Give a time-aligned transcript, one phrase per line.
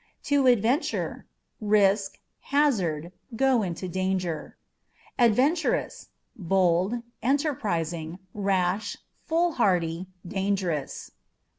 [0.23, 1.31] To Adventure â€"
[1.69, 4.57] risk, hazard; go into danger.
[5.19, 6.05] Adventurous
[6.39, 11.11] â€" bold, enterprising; rash, foolhardy, dangerous.